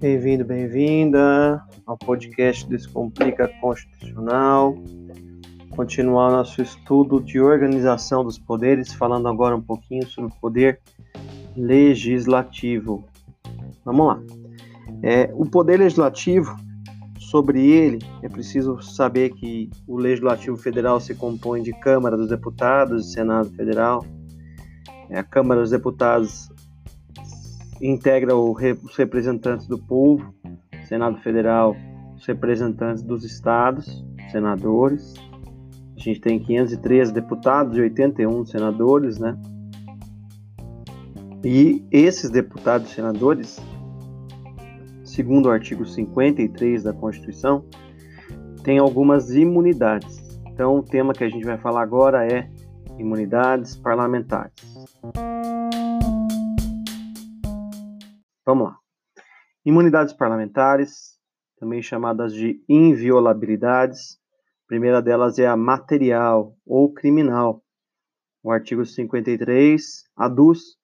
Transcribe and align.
Bem-vindo, 0.00 0.46
bem-vinda 0.46 1.62
ao 1.86 1.98
podcast 1.98 2.66
Descomplica 2.66 3.46
Constitucional. 3.60 4.74
Continuar 5.76 6.30
nosso 6.30 6.62
estudo 6.62 7.20
de 7.20 7.38
organização 7.38 8.24
dos 8.24 8.38
poderes, 8.38 8.94
falando 8.94 9.28
agora 9.28 9.54
um 9.54 9.60
pouquinho 9.60 10.06
sobre 10.06 10.32
o 10.32 10.40
poder 10.40 10.80
legislativo. 11.54 13.04
Vamos 13.84 14.06
lá. 14.06 14.22
É, 15.02 15.30
o 15.34 15.44
poder 15.44 15.78
legislativo, 15.78 16.56
sobre 17.18 17.64
ele, 17.70 17.98
é 18.22 18.28
preciso 18.28 18.80
saber 18.80 19.30
que 19.30 19.68
o 19.86 19.98
legislativo 19.98 20.56
federal 20.56 20.98
se 20.98 21.14
compõe 21.14 21.62
de 21.62 21.72
Câmara 21.78 22.16
dos 22.16 22.28
Deputados 22.28 23.08
e 23.08 23.12
Senado 23.12 23.50
Federal. 23.50 24.02
É, 25.10 25.18
a 25.18 25.24
Câmara 25.24 25.60
dos 25.60 25.70
Deputados 25.70 26.48
integra 27.82 28.36
os 28.36 28.96
representantes 28.96 29.66
do 29.66 29.76
povo, 29.76 30.32
Senado 30.86 31.18
Federal, 31.18 31.74
os 32.16 32.24
representantes 32.26 33.02
dos 33.02 33.24
estados, 33.24 34.04
senadores. 34.30 35.14
A 35.96 36.00
gente 36.00 36.20
tem 36.20 36.38
513 36.38 37.12
deputados 37.12 37.76
e 37.76 37.80
81 37.80 38.46
senadores, 38.46 39.18
né? 39.18 39.36
E 41.44 41.84
esses 41.90 42.30
deputados 42.30 42.92
e 42.92 42.94
senadores, 42.94 43.58
segundo 45.04 45.46
o 45.46 45.50
artigo 45.50 45.84
53 45.84 46.84
da 46.84 46.92
Constituição, 46.92 47.64
têm 48.62 48.78
algumas 48.78 49.34
imunidades. 49.34 50.38
Então, 50.46 50.76
o 50.76 50.82
tema 50.82 51.12
que 51.12 51.24
a 51.24 51.28
gente 51.28 51.44
vai 51.44 51.58
falar 51.58 51.82
agora 51.82 52.24
é 52.30 52.48
imunidades 52.98 53.74
parlamentares. 53.74 54.69
Vamos 58.44 58.68
lá. 58.68 58.78
Imunidades 59.64 60.12
parlamentares, 60.12 61.18
também 61.58 61.82
chamadas 61.82 62.32
de 62.32 62.62
inviolabilidades. 62.68 64.18
A 64.64 64.66
primeira 64.66 65.02
delas 65.02 65.38
é 65.38 65.46
a 65.46 65.56
material 65.56 66.56
ou 66.66 66.92
criminal. 66.92 67.62
O 68.42 68.50
artigo 68.50 68.84
53 68.84 70.04
aduz 70.16 70.78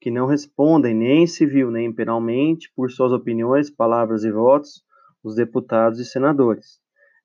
que 0.00 0.10
não 0.10 0.26
respondem 0.26 0.94
nem 0.94 1.26
civil 1.26 1.70
nem 1.70 1.92
penalmente 1.92 2.70
por 2.74 2.90
suas 2.90 3.12
opiniões, 3.12 3.70
palavras 3.70 4.24
e 4.24 4.30
votos 4.30 4.82
os 5.22 5.34
deputados 5.34 5.98
e 5.98 6.04
senadores. 6.04 6.80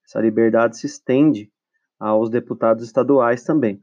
Essa 0.05 0.19
liberdade 0.19 0.77
se 0.77 0.87
estende 0.87 1.51
aos 1.99 2.29
deputados 2.29 2.83
estaduais 2.83 3.43
também. 3.43 3.81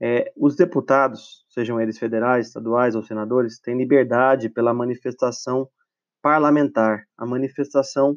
É, 0.00 0.32
os 0.36 0.54
deputados, 0.54 1.44
sejam 1.48 1.80
eles 1.80 1.98
federais, 1.98 2.46
estaduais 2.48 2.94
ou 2.94 3.02
senadores, 3.02 3.58
têm 3.58 3.76
liberdade 3.76 4.48
pela 4.48 4.72
manifestação 4.72 5.68
parlamentar, 6.22 7.04
a 7.16 7.26
manifestação 7.26 8.16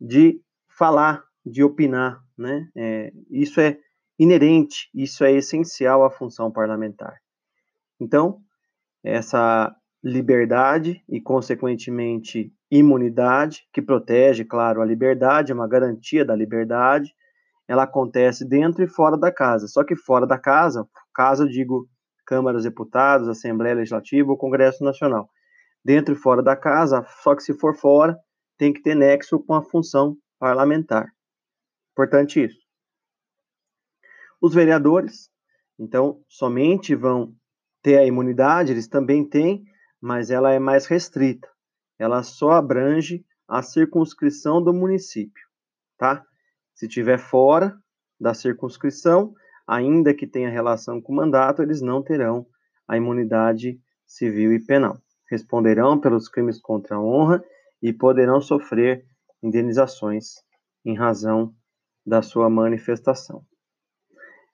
de 0.00 0.40
falar, 0.68 1.24
de 1.44 1.62
opinar, 1.62 2.20
né? 2.36 2.68
É, 2.76 3.12
isso 3.30 3.60
é 3.60 3.78
inerente, 4.18 4.88
isso 4.94 5.24
é 5.24 5.32
essencial 5.32 6.04
à 6.04 6.10
função 6.10 6.50
parlamentar. 6.50 7.16
Então, 8.00 8.40
essa 9.02 9.74
liberdade 10.02 11.02
e, 11.08 11.20
consequentemente, 11.20 12.52
imunidade, 12.70 13.62
que 13.72 13.82
protege, 13.82 14.44
claro, 14.44 14.80
a 14.80 14.84
liberdade, 14.84 15.52
é 15.52 15.54
uma 15.54 15.68
garantia 15.68 16.24
da 16.24 16.34
liberdade, 16.34 17.12
ela 17.66 17.82
acontece 17.82 18.48
dentro 18.48 18.82
e 18.82 18.88
fora 18.88 19.16
da 19.16 19.30
casa. 19.30 19.66
Só 19.68 19.84
que 19.84 19.94
fora 19.94 20.26
da 20.26 20.38
casa, 20.38 20.86
casa 21.18 21.42
eu 21.42 21.48
digo 21.48 21.88
Câmara 22.24 22.54
dos 22.54 22.64
Deputados, 22.64 23.26
Assembleia 23.26 23.74
Legislativa 23.74 24.30
ou 24.30 24.38
Congresso 24.38 24.84
Nacional. 24.84 25.28
Dentro 25.84 26.14
e 26.14 26.16
fora 26.16 26.40
da 26.40 26.54
casa, 26.54 27.04
só 27.24 27.34
que 27.34 27.42
se 27.42 27.52
for 27.54 27.74
fora, 27.74 28.16
tem 28.56 28.72
que 28.72 28.80
ter 28.80 28.94
nexo 28.94 29.40
com 29.40 29.52
a 29.52 29.62
função 29.62 30.16
parlamentar. 30.38 31.08
Importante 31.90 32.44
isso. 32.44 32.60
Os 34.40 34.54
vereadores, 34.54 35.28
então, 35.76 36.22
somente 36.28 36.94
vão 36.94 37.34
ter 37.82 37.98
a 37.98 38.06
imunidade, 38.06 38.70
eles 38.70 38.86
também 38.86 39.28
têm, 39.28 39.64
mas 40.00 40.30
ela 40.30 40.52
é 40.52 40.60
mais 40.60 40.86
restrita. 40.86 41.48
Ela 41.98 42.22
só 42.22 42.52
abrange 42.52 43.24
a 43.48 43.60
circunscrição 43.60 44.62
do 44.62 44.72
município, 44.72 45.48
tá? 45.96 46.24
Se 46.76 46.86
tiver 46.86 47.18
fora 47.18 47.76
da 48.20 48.34
circunscrição, 48.34 49.34
ainda 49.68 50.14
que 50.14 50.26
tenha 50.26 50.48
relação 50.48 50.98
com 50.98 51.12
o 51.12 51.16
mandato, 51.16 51.62
eles 51.62 51.82
não 51.82 52.02
terão 52.02 52.46
a 52.88 52.96
imunidade 52.96 53.78
civil 54.06 54.54
e 54.54 54.58
penal. 54.58 54.98
Responderão 55.30 56.00
pelos 56.00 56.26
crimes 56.26 56.58
contra 56.58 56.96
a 56.96 57.00
honra 57.00 57.44
e 57.82 57.92
poderão 57.92 58.40
sofrer 58.40 59.04
indenizações 59.42 60.36
em 60.84 60.96
razão 60.96 61.54
da 62.04 62.22
sua 62.22 62.48
manifestação. 62.48 63.44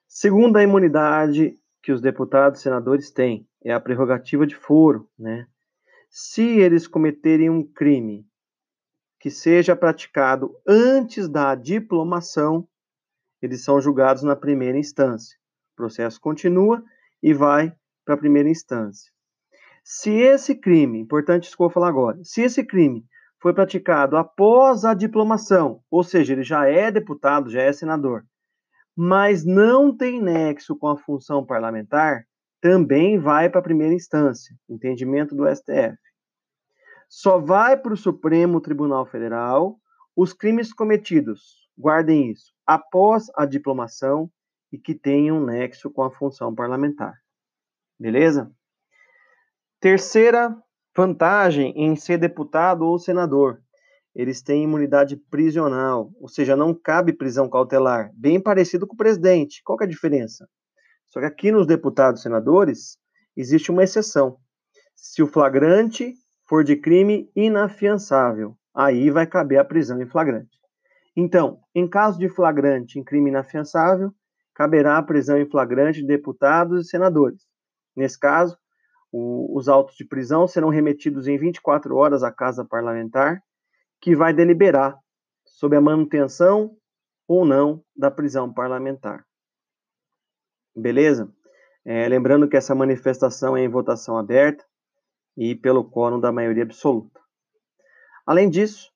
Segunda 0.05 0.61
imunidade 0.61 1.57
que 1.81 1.93
os 1.93 2.01
deputados 2.01 2.59
e 2.59 2.63
senadores 2.63 3.09
têm 3.09 3.47
é 3.63 3.71
a 3.71 3.79
prerrogativa 3.79 4.45
de 4.45 4.55
foro, 4.55 5.09
né? 5.17 5.47
Se 6.09 6.43
eles 6.43 6.87
cometerem 6.87 7.49
um 7.49 7.63
crime 7.63 8.27
que 9.19 9.31
seja 9.31 9.75
praticado 9.75 10.55
antes 10.67 11.27
da 11.27 11.55
diplomação, 11.55 12.67
eles 13.45 13.63
são 13.63 13.79
julgados 13.79 14.23
na 14.23 14.35
primeira 14.35 14.77
instância. 14.77 15.37
O 15.73 15.75
processo 15.75 16.19
continua 16.19 16.83
e 17.21 17.33
vai 17.33 17.73
para 18.03 18.15
a 18.15 18.17
primeira 18.17 18.49
instância. 18.49 19.11
Se 19.83 20.11
esse 20.11 20.55
crime, 20.55 20.99
importante 20.99 21.45
isso 21.45 21.55
que 21.55 21.61
eu 21.61 21.67
vou 21.67 21.73
falar 21.73 21.89
agora, 21.89 22.17
se 22.23 22.41
esse 22.41 22.63
crime 22.63 23.05
foi 23.41 23.53
praticado 23.53 24.17
após 24.17 24.83
a 24.83 24.93
diplomação, 24.93 25.81
ou 25.89 26.03
seja, 26.03 26.33
ele 26.33 26.43
já 26.43 26.67
é 26.67 26.89
deputado, 26.91 27.49
já 27.49 27.61
é 27.61 27.71
senador, 27.71 28.25
mas 28.95 29.45
não 29.45 29.95
tem 29.95 30.21
nexo 30.21 30.75
com 30.75 30.87
a 30.87 30.97
função 30.97 31.45
parlamentar, 31.45 32.25
também 32.59 33.19
vai 33.19 33.49
para 33.49 33.59
a 33.59 33.63
primeira 33.63 33.93
instância, 33.93 34.55
entendimento 34.67 35.35
do 35.35 35.45
STF 35.53 35.97
só 37.09 37.39
vai 37.39 37.77
para 37.77 37.93
o 37.93 37.97
Supremo 37.97 38.59
Tribunal 38.59 39.05
Federal 39.05 39.79
os 40.15 40.33
crimes 40.33 40.73
cometidos, 40.73 41.69
guardem 41.77 42.31
isso, 42.31 42.53
após 42.65 43.27
a 43.35 43.45
diplomação 43.45 44.29
e 44.71 44.77
que 44.77 44.95
tenham 44.95 45.43
nexo 45.43 45.89
com 45.89 46.03
a 46.03 46.11
função 46.11 46.53
parlamentar. 46.53 47.13
Beleza? 47.99 48.51
Terceira 49.79 50.55
vantagem 50.95 51.73
em 51.75 51.95
ser 51.95 52.17
deputado 52.17 52.83
ou 52.85 52.97
senador. 52.97 53.61
Eles 54.15 54.41
têm 54.41 54.63
imunidade 54.63 55.17
prisional, 55.29 56.09
ou 56.19 56.29
seja, 56.29 56.55
não 56.55 56.73
cabe 56.73 57.11
prisão 57.11 57.49
cautelar, 57.49 58.11
bem 58.15 58.39
parecido 58.39 58.87
com 58.87 58.93
o 58.93 58.97
presidente. 58.97 59.61
Qual 59.63 59.77
é 59.81 59.83
a 59.83 59.87
diferença? 59.87 60.47
Só 61.07 61.19
que 61.19 61.25
aqui 61.25 61.51
nos 61.51 61.67
deputados 61.67 62.21
e 62.21 62.23
senadores 62.23 62.97
existe 63.35 63.71
uma 63.71 63.83
exceção. 63.83 64.37
Se 64.95 65.21
o 65.21 65.27
flagrante 65.27 66.13
for 66.47 66.63
de 66.63 66.77
crime 66.77 67.29
inafiançável, 67.35 68.57
aí 68.73 69.09
vai 69.09 69.27
caber 69.27 69.59
a 69.59 69.65
prisão 69.65 70.01
em 70.01 70.07
flagrante. 70.07 70.54
Então, 71.15 71.61
em 71.73 71.87
caso 71.87 72.19
de 72.19 72.27
flagrante 72.27 72.99
em 72.99 73.03
crime 73.03 73.29
inafiançável, 73.29 74.13
caberá 74.53 74.97
a 74.97 75.03
prisão 75.03 75.37
em 75.37 75.49
flagrante 75.49 76.01
de 76.01 76.07
deputados 76.07 76.85
e 76.85 76.89
senadores. 76.89 77.47
Nesse 77.95 78.19
caso, 78.19 78.57
o, 79.11 79.57
os 79.57 79.69
autos 79.69 79.95
de 79.95 80.05
prisão 80.05 80.47
serão 80.47 80.69
remetidos 80.69 81.27
em 81.27 81.37
24 81.37 81.95
horas 81.95 82.23
à 82.23 82.31
Casa 82.31 82.65
Parlamentar, 82.65 83.41
que 84.01 84.15
vai 84.15 84.33
deliberar 84.33 84.97
sobre 85.45 85.77
a 85.77 85.81
manutenção 85.81 86.75
ou 87.27 87.45
não 87.45 87.83
da 87.95 88.11
prisão 88.11 88.53
parlamentar. 88.53 89.25
Beleza? 90.75 91.33
É, 91.85 92.07
lembrando 92.09 92.47
que 92.47 92.57
essa 92.57 92.75
manifestação 92.75 93.55
é 93.55 93.63
em 93.63 93.69
votação 93.69 94.17
aberta, 94.17 94.65
e 95.37 95.55
pelo 95.55 95.83
quórum 95.83 96.19
da 96.19 96.31
maioria 96.31 96.63
absoluta. 96.63 97.19
Além 98.25 98.49
disso, 98.49 98.91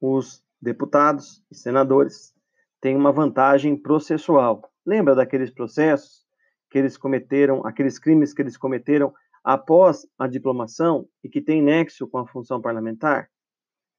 os 0.00 0.44
deputados 0.60 1.42
e 1.50 1.54
senadores 1.54 2.32
têm 2.80 2.96
uma 2.96 3.12
vantagem 3.12 3.76
processual. 3.76 4.62
Lembra 4.84 5.14
daqueles 5.14 5.50
processos 5.50 6.26
que 6.70 6.78
eles 6.78 6.96
cometeram, 6.96 7.66
aqueles 7.66 7.98
crimes 7.98 8.32
que 8.32 8.42
eles 8.42 8.56
cometeram 8.56 9.12
após 9.42 10.06
a 10.18 10.26
diplomação 10.26 11.08
e 11.22 11.28
que 11.28 11.40
tem 11.40 11.62
nexo 11.62 12.06
com 12.06 12.18
a 12.18 12.26
função 12.26 12.60
parlamentar? 12.60 13.28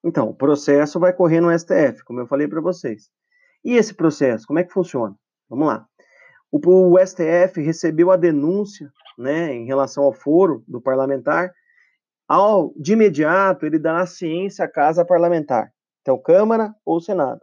Então, 0.04 0.30
o 0.30 0.36
processo 0.36 1.00
vai 1.00 1.12
correr 1.12 1.42
no 1.42 1.58
STF, 1.58 2.04
como 2.06 2.20
eu 2.20 2.28
falei 2.28 2.48
para 2.48 2.62
vocês. 2.62 3.10
E 3.64 3.76
esse 3.76 3.94
processo, 3.94 4.48
como 4.48 4.60
é 4.60 4.64
que 4.64 4.72
funciona? 4.72 5.16
Vamos 5.50 5.68
lá. 5.68 5.86
O, 6.52 6.60
o 6.94 7.06
STF 7.06 7.62
recebeu 7.62 8.12
a 8.12 8.18
denúncia 8.18 8.92
né, 9.18 9.54
em 9.54 9.66
relação 9.66 10.04
ao 10.04 10.14
foro 10.14 10.64
do 10.68 10.82
parlamentar 10.82 11.54
ao, 12.30 12.72
de 12.78 12.94
imediato, 12.94 13.66
ele 13.66 13.80
dará 13.80 14.06
ciência 14.06 14.64
à 14.64 14.68
casa 14.68 15.04
parlamentar, 15.04 15.74
então 16.10 16.18
Câmara 16.18 16.76
ou 16.84 17.00
Senado. 17.00 17.42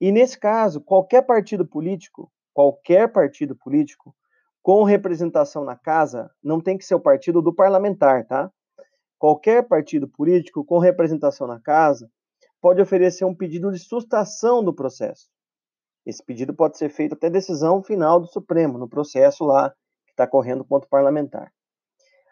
E 0.00 0.10
nesse 0.10 0.38
caso, 0.38 0.80
qualquer 0.80 1.22
partido 1.22 1.66
político, 1.66 2.32
qualquer 2.54 3.12
partido 3.12 3.54
político, 3.54 4.14
com 4.62 4.84
representação 4.84 5.64
na 5.64 5.76
casa, 5.76 6.30
não 6.42 6.60
tem 6.60 6.78
que 6.78 6.84
ser 6.84 6.94
o 6.94 7.00
partido 7.00 7.42
do 7.42 7.54
parlamentar, 7.54 8.26
tá? 8.26 8.50
Qualquer 9.18 9.68
partido 9.68 10.08
político 10.08 10.64
com 10.64 10.78
representação 10.78 11.46
na 11.46 11.60
casa 11.60 12.10
pode 12.60 12.80
oferecer 12.80 13.26
um 13.26 13.34
pedido 13.34 13.70
de 13.70 13.78
sustação 13.78 14.64
do 14.64 14.74
processo. 14.74 15.28
Esse 16.06 16.24
pedido 16.24 16.54
pode 16.54 16.78
ser 16.78 16.88
feito 16.88 17.14
até 17.14 17.28
decisão 17.28 17.82
final 17.82 18.18
do 18.18 18.26
Supremo, 18.26 18.78
no 18.78 18.88
processo 18.88 19.44
lá 19.44 19.70
que 20.06 20.12
está 20.12 20.26
correndo 20.26 20.64
contra 20.64 20.86
o 20.86 20.90
parlamentar. 20.90 21.52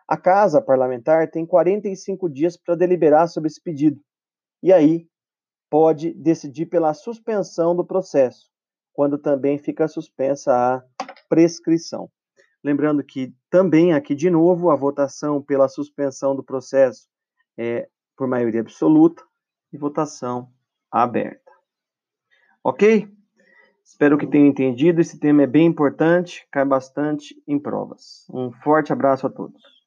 A 0.09 0.17
casa 0.17 0.63
parlamentar 0.63 1.31
tem 1.31 1.45
45 1.45 2.29
dias 2.31 2.57
para 2.57 2.75
deliberar 2.75 3.29
sobre 3.29 3.49
esse 3.49 3.61
pedido. 3.61 4.01
E 4.63 4.73
aí 4.73 5.07
pode 5.73 6.13
decidir 6.13 6.67
pela 6.67 6.93
suspensão 6.93 7.75
do 7.75 7.83
processo, 7.83 8.51
quando 8.93 9.17
também 9.17 9.57
fica 9.57 9.89
suspensa 9.89 10.53
a 10.55 10.85
prescrição. 11.31 12.11
Lembrando 12.63 13.03
que 13.03 13.35
também 13.49 13.95
aqui 13.95 14.15
de 14.15 14.29
novo 14.29 14.69
a 14.69 14.77
votação 14.77 15.41
pela 15.41 15.69
suspensão 15.69 16.37
do 16.37 16.45
processo 16.45 17.09
é 17.57 17.89
por 18.15 18.29
maioria 18.29 18.61
absoluta 18.61 19.25
e 19.73 19.79
votação 19.79 20.53
aberta. 20.91 21.51
Ok? 22.63 23.09
Espero 23.83 24.19
que 24.19 24.27
tenham 24.27 24.49
entendido. 24.49 25.01
Esse 25.01 25.19
tema 25.19 25.45
é 25.45 25.47
bem 25.47 25.65
importante, 25.69 26.47
cai 26.53 26.67
bastante 26.67 27.43
em 27.49 27.59
provas. 27.59 28.27
Um 28.29 28.53
forte 28.53 28.93
abraço 28.93 29.27
a 29.27 29.31
todos. 29.31 29.82